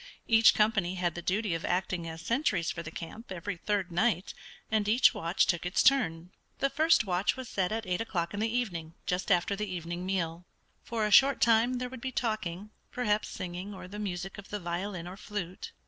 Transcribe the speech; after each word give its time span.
Each 0.27 0.55
company 0.55 0.95
had 0.95 1.13
the 1.13 1.21
duty 1.21 1.53
of 1.53 1.63
acting 1.63 2.09
as 2.09 2.23
sentries 2.23 2.71
for 2.71 2.81
the 2.81 2.89
camp 2.89 3.31
every 3.31 3.55
third 3.55 3.91
night, 3.91 4.33
and 4.71 4.87
each 4.87 5.13
watch 5.13 5.45
took 5.45 5.63
its 5.63 5.83
turn. 5.83 6.31
The 6.57 6.71
first 6.71 7.05
watch 7.05 7.37
was 7.37 7.47
set 7.47 7.71
at 7.71 7.85
eight 7.85 8.01
o'clock 8.01 8.33
in 8.33 8.39
the 8.39 8.51
evening, 8.51 8.95
just 9.05 9.29
after 9.31 9.55
the 9.55 9.71
evening 9.71 10.03
meal. 10.03 10.47
For 10.83 11.05
a 11.05 11.11
short 11.11 11.39
time 11.39 11.75
there 11.75 11.87
would 11.87 12.01
be 12.01 12.11
talking, 12.11 12.71
perhaps 12.91 13.27
singing, 13.29 13.75
or 13.75 13.87
the 13.87 13.99
music 13.99 14.39
of 14.39 14.49
the 14.49 14.59
violin 14.59 15.07
or 15.07 15.17
flute. 15.17 15.71